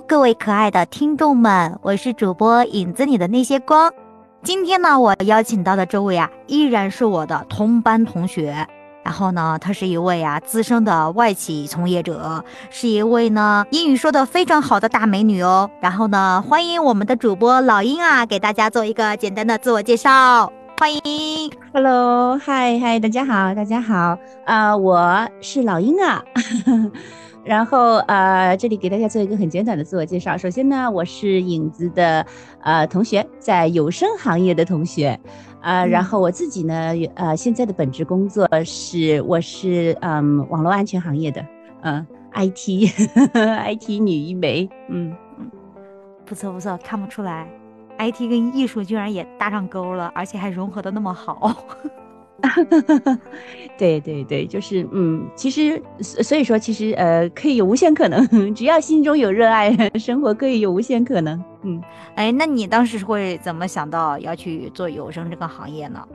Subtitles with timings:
[0.00, 3.92] 各位可爱的听众们，我是主播影子里的那些光。
[4.42, 8.66] 今天呢，我邀请到的这位啊，依然是我的同班同学。
[9.04, 15.70] 然后呢，她是一位啊资深的外企从业者，是一位呢英语说的非常好的大美女哦。
[15.80, 20.52] 然后呢，欢迎我们的主播老鹰啊，给大家做一个简单的自我介绍。
[20.78, 26.24] 欢迎，Hello，嗨嗨，大家好，大家好，啊，我是老鹰啊。
[27.44, 30.38] 然后呃，这里给大家做一个很简短的自我介绍。
[30.38, 32.24] 首先呢，我是影子的
[32.60, 35.18] 呃同学，在有声行业的同学，
[35.60, 41.44] 呃，然后我自己呢，呃，现在的本职工作是我是嗯网络安全行业的，
[41.82, 45.50] 嗯，IT，IT 女一枚，嗯嗯，
[46.24, 47.48] 不错不错，看不出来
[47.98, 51.56] ，IT 跟艺术居然也搭上钩了，而且还融合的那么好。
[53.78, 61.42] 对对对，就是嗯，其实所以说，其实呃，可以有无限可能， 只要心中有热爱， 生活可以有无限可能。
[61.62, 61.82] 嗯，
[62.14, 66.06] 哎，那你当时会怎么想到要去做有声这个行业呢？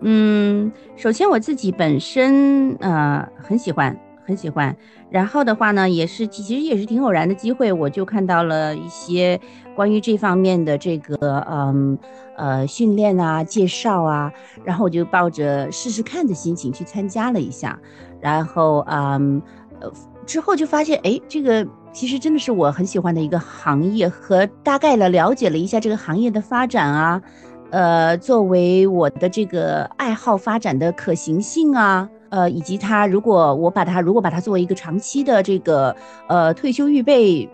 [0.00, 3.96] 嗯，首先我自己本身呃很喜欢。
[4.26, 4.76] 很喜欢，
[5.08, 9.40] 然后的话呢，也是其实也是挺偶然的机会，我就看到了一些
[9.76, 11.96] 关于这方面的这个嗯
[12.36, 14.32] 呃训练啊介绍啊，
[14.64, 17.78] 然后我就抱着试试看的心情去参加了一下，
[18.20, 19.40] 然后嗯
[19.80, 19.92] 呃
[20.26, 27.22] 之后就发现哎这个其实真的是我很喜欢的一个行业，和大概的了解了一下这个行业的发展啊，
[27.70, 32.10] 呃作为我的这个爱好发展的可行性啊。
[32.30, 35.94] 呃，以及他，如果我把它，如果把它作为一个长期的这个
[36.28, 37.48] 呃退休预备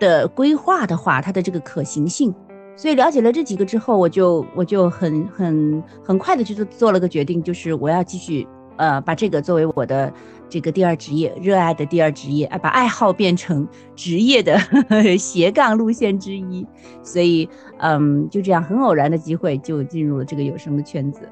[0.00, 2.34] 的规划的话，它的这个可行性，
[2.76, 10.12] 所以了解了这几个之后，我就我就很很很快的就做做了个决定，就是我要继续呃把这个作为我的
[10.48, 14.58] 这个第二职业，热爱的第二职业，啊，把爱好变成职业的
[15.18, 16.66] 斜杠路线之一，
[17.02, 21.28] 所以嗯，就这样很偶然的机会就进入了这个有声的圈子。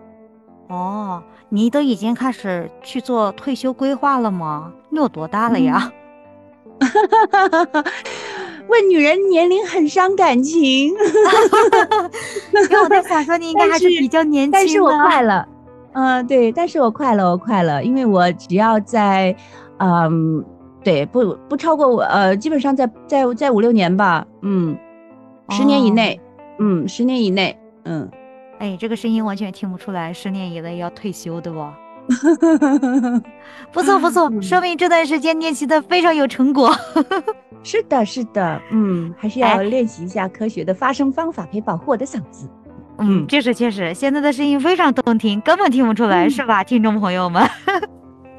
[0.72, 4.72] 哦，你都已经开始去做退休规划了吗？
[4.88, 5.92] 你有多大了呀？
[8.68, 10.88] 问女人年龄很伤感情。
[10.88, 10.94] 因
[12.70, 15.46] 为我在想说，你应该还是比较年轻但是我快了。
[15.92, 19.36] 嗯，对，但是我快了，我快了，因为我只要在，
[19.78, 20.42] 嗯，
[20.82, 24.74] 对，不不超过我，呃，基本上在在在五六年吧，嗯，
[25.50, 26.18] 十年以内，
[26.58, 28.10] 嗯，十年以内，嗯。
[28.62, 31.66] 哎，这个声音完全听不出来，十年以内要退休的不？
[33.72, 36.72] 不错不错，说明这段时间练习的非常有成果。
[37.64, 42.48] 是的，是的，嗯，还是要练习一下科学的发声方法，可以保护我的嗓子。
[42.98, 47.44] 嗯，确实确实，现在的声音非常动听，根本听不出来，是吧，听众朋友们？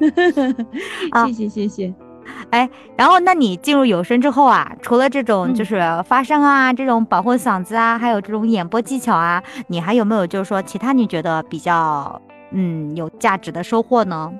[1.26, 1.94] 谢谢谢谢。
[2.54, 12.22] 哎，然后那你进入有声之后啊，除了这种就是发声啊，这种保护嗓子啊，还有这种演播技巧啊，你还有没有就是说其他你觉得比较
[12.52, 14.32] 嗯有价值的收获呢？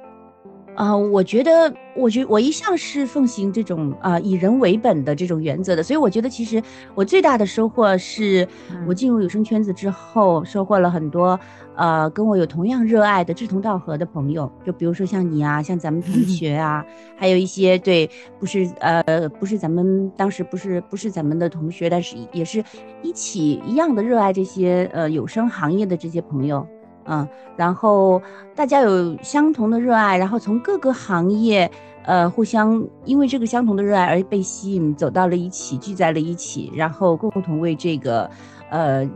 [0.75, 6.61] 啊，我觉得，我觉我一向是奉行这种啊以人为本的这种原则的，所以我觉得其实
[6.95, 8.47] 我最大的收获是
[8.87, 11.39] 我进入有声圈子之后，收获了很多
[11.77, 16.85] 呃跟我有同样热爱的志同道合的朋友，就比如说像你啊，像咱们同 学啊，
[17.17, 18.11] 还有一些对
[18.41, 22.65] 不是呃不是咱们当时不是不是咱们的同学，但是也是
[23.03, 26.67] 一起一样的热爱这些呃有声行业的这些朋友。
[27.07, 28.21] 嗯，然后
[28.55, 31.71] 大家有相同的热爱，然后从各个行业，
[32.05, 38.31] 呃，互相因为这个相同的热爱而被吸引，走到了一起，聚在了一起，然后共同为这个，
[38.71, 39.09] 呃，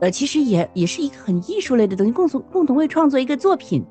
[0.00, 3.84] 呃，其实也也是一个很艺术类的东西，共同共同为创作一个作品，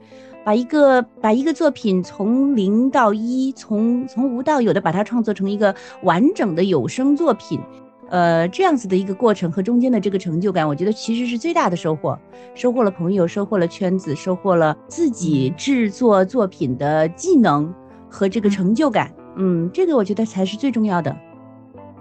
[0.44, 7.60] 把一个把一个作品从零到一，从从无到有的把它创作成一个完整的有声作品。
[8.10, 12.18] 呃，这样子的一个过程和中间的这个成就感，我觉得其实是最大的收获，
[12.56, 17.74] 收获了朋友，收获了圈子，收获了自己制作作品的技能
[18.10, 19.12] 和这个成就感。
[19.38, 21.16] 嗯，这个我觉得才是最重要的。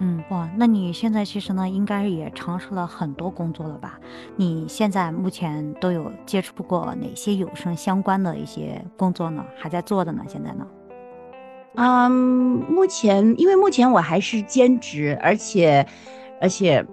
[0.01, 3.99] 嗯，哇，那你现在其实呢，应该也尝试了很多工作了吧？
[4.37, 9.43] 你现在目前都有接触过哪些有声相关的一些工作呢？
[9.57, 10.23] 还在做的呢？
[10.27, 10.65] 现在呢？
[11.75, 12.09] 嗯，
[12.69, 15.85] 目前因为目前我还是兼职，而且，
[16.41, 16.85] 而且，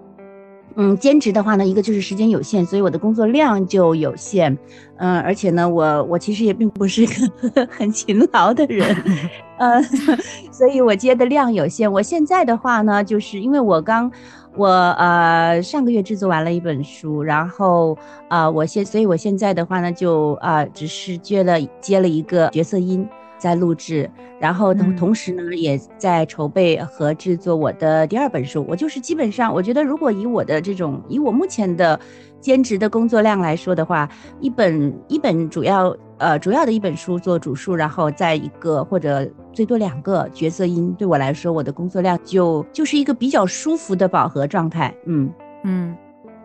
[0.76, 4.56] 嗯，兼职的话呢，一个就是时间有限，所以我的工作量就有限。
[4.98, 8.96] 嗯，而且呢，我我其实也并不是一个 很勤劳的人，
[9.58, 9.82] 呃，
[10.52, 11.90] 所以我接的量有限。
[11.90, 14.10] 我现在的话呢，就是因为我刚
[14.54, 17.96] 我呃上个月制作完了一本书，然后
[18.28, 23.06] 啊，我现所以我现在的话呢，就啊只是接了接了一个角色音。
[23.38, 24.10] 在录制，
[24.40, 28.64] 然后同同时呢，也在筹备和制作我的第二本书。
[28.68, 31.98] 我就是基本上，我觉得如果以我的这种，以我目前的
[32.40, 34.08] 兼职的工作量来说的话，
[34.40, 44.94] 一本一本主要呃主要的一本书做主述，然后再一个或者最多两个角色音，对我来说，我的工作量就就是一个比较舒服的饱和状态。
[45.04, 45.30] 嗯
[45.64, 45.96] 嗯，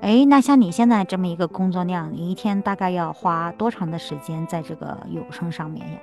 [0.02, 5.98] 哎，那像你现在这么一个工作量，你一天大概要花多长的时间在这个有声上面呀？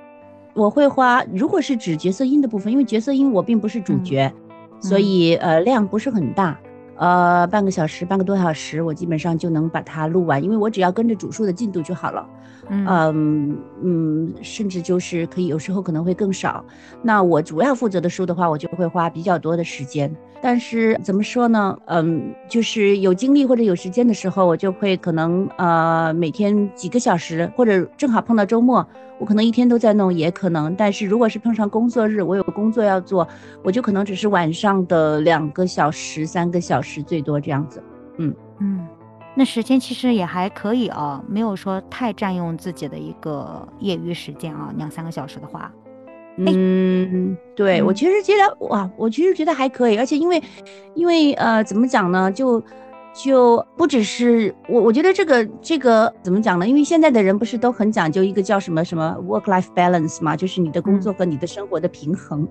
[0.53, 4.31] 我会花，如果是指角色音的部分，因为角色音我并不是主角，
[4.79, 6.59] 所以呃量不是很大，
[6.97, 12.27] 呃半个小时、半个多小时，我基本上就能把它录完，因为我只要跟着主述的进度就好了。
[12.71, 16.63] 嗯嗯，甚至就是可以有时候可能会更少。
[17.01, 20.15] 那我主要负责的书的话，我就会花比较多的时间。
[20.41, 21.77] 但是怎么说呢？
[21.85, 28.85] 嗯，就是有精力或者有时间的时候，我就会可能呃每天几个小时，或者正好碰到周末。
[29.19, 30.73] 我可能一天都在弄，也可能。
[30.75, 33.27] 但是如果是碰上工作日，我有工作要做，
[33.63, 37.83] 我就可能只是晚上的两个小时、三个小时最多这样子。
[38.17, 38.87] 嗯嗯，
[39.35, 45.69] 那时间其实也还可以啊，没有说太占用自己的一个业余时间啊，两三个小时的话。
[46.45, 50.41] 嗯，对我其实觉得哇，我其实觉得还可以，而且因为，
[50.95, 52.63] 因为呃，怎么讲呢，就。
[53.11, 56.65] 就不只是我，我觉得这个这个怎么讲呢？
[56.65, 62.47] 因为现在的人不是都很讲究一个叫什么什么 work life balance 嘛，就是你的工作和你的生活的平衡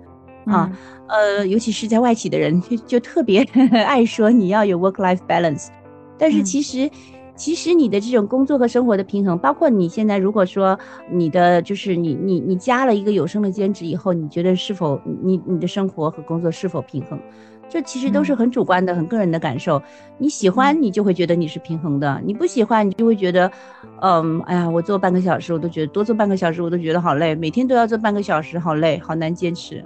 [0.46, 0.70] 啊。
[1.06, 3.43] 呃，尤其是在外企的人就就特别
[3.87, 5.69] 爱说你要有 work life balance，
[6.19, 6.90] 但是其实
[7.38, 10.76] 其实你的这种工作和生活的平衡，包括你现在如果说
[11.08, 17.19] 你的就是你你你加了一个有声的兼职以后，你觉得是否你你的生活和工作是否平衡？
[17.70, 19.81] 这其实都是很主观的、很个人的感受。
[20.17, 23.50] 你喜欢，你就会觉得你是平衡的；你不喜欢，你就会觉得，
[24.00, 27.35] 嗯，哎呀，我做半个小时，我都觉得多做半个小时，我都觉得好累。
[27.35, 29.85] 每天都要做半个小时，好累，好难坚持。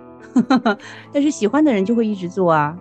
[1.12, 2.74] 但是喜欢的人就会一直做啊，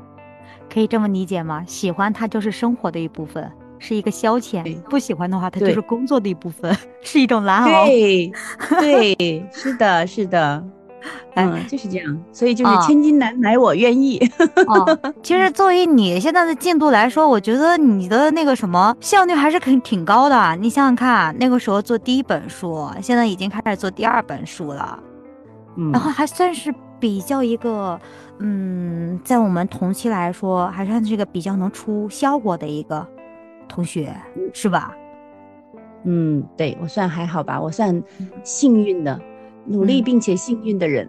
[0.71, 1.63] 可以这么理解吗？
[1.65, 3.51] 喜欢它就是生活的一部分，
[3.81, 7.85] 是一个消遣；不喜欢的话，它就是工作的一部分，是一种难熬。
[7.87, 8.31] 对，
[8.79, 10.63] 对，是的，是的。
[11.33, 14.19] 嗯，就是这样，所以就是千金难买我愿意。
[14.67, 20.55] 哦， 其实作为你现在的进度来说，我觉得你的那个什么效率还是挺挺高的。
[20.57, 24.99] 你想想看，那个时候做第一本书，现在已经开始做第二本书了，
[25.75, 27.99] 嗯，然后还算是比较一个，
[28.37, 33.07] 嗯，在我们同期来说，还算是一个比较能出效果的一个
[33.71, 34.13] 同学，
[34.53, 34.93] 是吧？
[36.03, 38.03] 嗯，对我算还好吧，我算
[38.43, 39.19] 幸运的。
[39.65, 41.07] 努力并且幸运的人，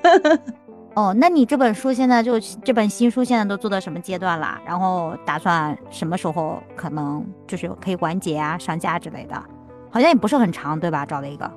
[0.94, 4.60] 哦，那你这本书现在就这本新书现在都做到什么阶段啦？
[4.66, 9.40] 然后打算什么时候可能就是可以完结啊、上架之类的？
[9.88, 11.06] 好像也不是很长，对吧？
[11.06, 11.48] 找了一个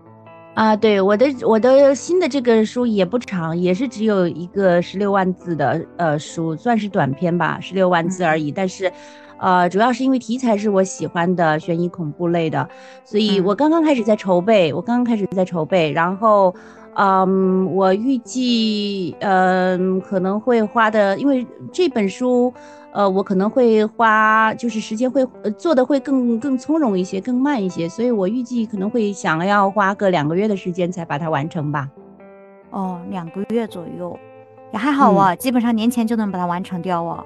[0.53, 8.91] 啊，对，我的我的新的这个书也不长，也是只有一个十六万字的呃书，算是短篇吧，十六万字而已，但是。
[9.39, 12.69] 呃，主要是因为题材是我喜欢的悬疑恐怖类的，
[13.03, 16.55] 所以我刚刚开始在筹备，我刚刚开始在筹备，然后，
[16.95, 22.53] 嗯，我预计，嗯，可能会花的，因为这本书，
[22.91, 25.25] 呃，我可能会花，就是时间会
[25.57, 31.89] 做的会更更从容一些，更慢一些，所以我预计可能会想要花个两个月的时间才把它完成吧。
[32.69, 34.17] 哦，两个月左右，
[34.71, 37.23] 也还好啊，基本上年前就能把它完成掉哦。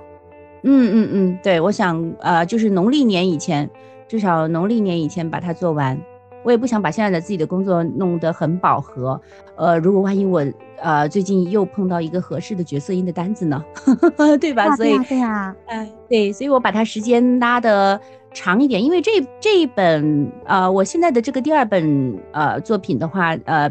[0.63, 3.69] 嗯嗯嗯，对，我想呃，就是农历年以前，
[4.07, 5.99] 至少农历年以前把它做完。
[6.43, 9.19] 我也不想把现在的自己的工作弄得很饱和。
[9.55, 10.45] 呃，如果万一我
[10.81, 13.63] 呃最近又碰到一个合适的角色音的单子呢，
[14.39, 14.75] 对吧？
[14.75, 17.99] 所以对呀，哎，对，所以我把它时间拉的
[18.33, 23.69] 长一点，因为这这一本呃，我现在的这个第二本呃作品的话，呃，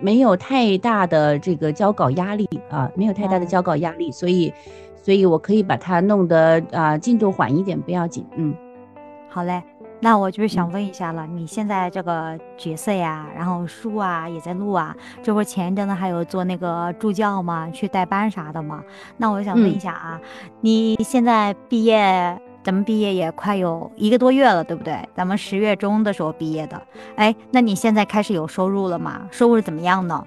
[0.00, 4.52] 没有太大的这个交稿压力啊，没有太大的交稿压力，所以。
[5.04, 8.26] 所以，我可以把它弄得啊进度缓一点，不要紧。
[8.36, 8.54] 嗯，
[9.28, 9.62] 好嘞。
[10.00, 17.70] 那我就是想问一下了，你现在这个角色呀，然后书啊也在录啊，这不前一阵子还有做那个助教嘛？
[17.70, 18.82] 去带班啥的嘛？
[19.16, 20.20] 那我想问一下啊，
[20.60, 24.98] 你现在毕业，咱们毕业也快有一个多月了，对不对？
[25.14, 26.80] 咱们十月中的时候毕业的。
[27.16, 29.22] 哎，那你现在开始有收入了吗？
[29.30, 30.22] 收入怎么样呢？